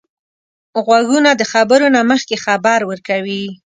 [0.85, 3.43] غوږونه د خبرو نه مخکې خبر ورکوي